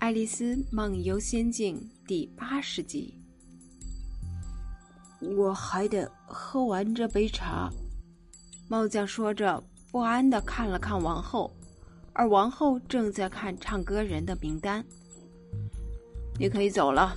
[0.00, 3.14] 爱丽丝梦游仙境第八十集。
[5.20, 7.70] 我还得喝完这杯茶。
[8.66, 11.54] 帽将说着，不安的看了看王后，
[12.14, 14.82] 而王后正在看唱歌人的名单。
[16.38, 17.14] 你可以走了。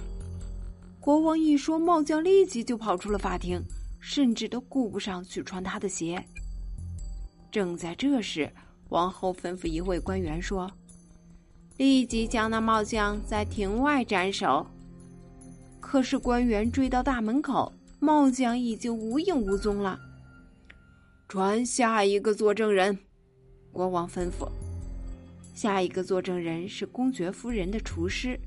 [0.99, 3.63] 国王一说，帽将立即就跑出了法庭，
[4.01, 6.21] 甚至都顾不上去穿他的鞋。
[7.49, 8.51] 正在这时，
[8.89, 10.69] 王后吩咐一位官员说。
[11.77, 14.65] 立即将那帽将在庭外斩首。
[15.79, 19.99] 可是官员追到大门口，帽将已经无影无踪了。
[21.27, 22.97] 传下一个作证人，
[23.71, 24.47] 国王吩咐。
[25.53, 28.39] 下一个作证人是公爵夫人的厨师，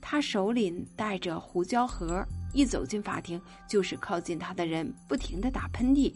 [0.00, 6.12] 他手里带着胡椒盒，一走进法庭，就是靠近他的人不停的打喷嚏。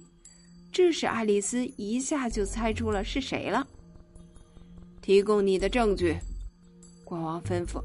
[0.70, 3.66] 这使爱丽丝一下就猜出了是谁了。
[5.02, 6.16] 提供你的证据。
[7.08, 7.82] 国王吩咐：“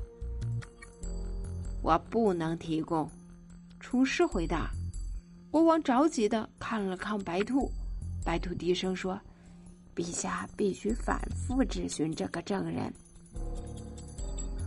[1.82, 3.10] 我不能提供。”
[3.80, 4.70] 厨师回答。
[5.50, 7.72] 国王着急的看了看白兔，
[8.26, 9.18] 白兔低声说
[9.96, 12.94] ：“陛下必须反复质询这个证人。”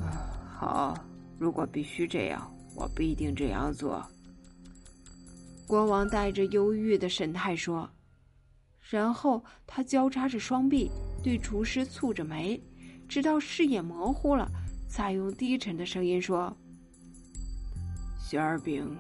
[0.01, 0.25] 啊，
[0.59, 1.05] 好，
[1.39, 4.03] 如果必须这样，我必定这样做。”
[5.69, 7.87] 国王带着忧郁的神态说，
[8.81, 10.91] 然后他交叉着双臂，
[11.23, 12.59] 对厨师蹙着眉。
[13.09, 14.49] 直到视野模糊了，
[14.89, 16.55] 才用低沉的声音说
[18.19, 18.97] ：“馅儿饼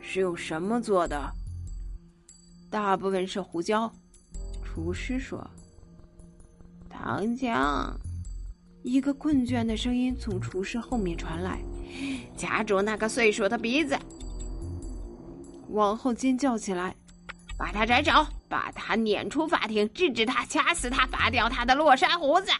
[0.00, 1.30] 是用什么做的？
[2.70, 3.90] 大部分是胡椒。”
[4.62, 5.44] 厨师说
[6.88, 7.92] ：“糖浆。”
[8.84, 11.58] 一个困倦的声音从厨师后面传来
[12.36, 13.98] ：“夹住那个岁数的鼻子！”
[15.70, 16.94] 王后尖叫起来
[17.58, 18.12] ：“把他斩首！
[18.48, 19.92] 把他撵出法庭！
[19.92, 20.44] 制止他！
[20.46, 21.06] 掐死他！
[21.06, 22.50] 拔掉他的络腮胡子！”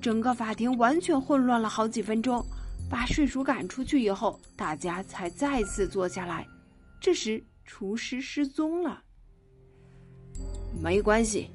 [0.00, 2.44] 整个法庭完全混乱了好几分钟，
[2.88, 6.46] 把睡鼠赶出去以后，大家才再次坐下来。
[7.00, 9.02] 这时，厨师失踪了。
[10.82, 11.50] 没关系，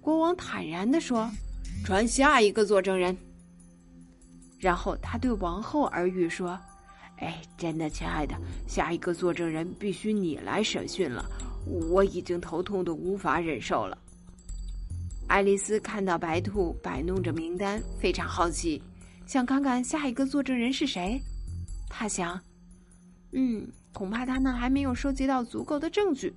[0.00, 1.30] 国王坦然的说
[1.84, 3.16] ：“传下一个作证人。”
[4.58, 6.58] 然后他对王后耳语说
[7.18, 8.34] ：“哎，真的，亲爱的，
[8.66, 11.24] 下一个作证人必须你来审讯了，
[11.66, 13.96] 我已经头痛的无法忍受了。”
[15.30, 18.82] 爱丽丝看到白兔摆弄着名单，非常好奇，
[19.26, 21.22] 想看看下一个作证人是谁。
[21.88, 22.38] 她想
[23.30, 26.34] ：“嗯，恐怕他们还没有收集到足够的证据。”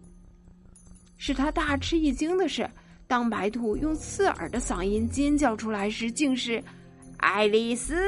[1.17, 2.69] 使她大吃一惊的是，
[3.07, 6.63] 当白兔用刺耳的嗓音尖叫出来时，竟是
[7.17, 7.99] 爱丽丝。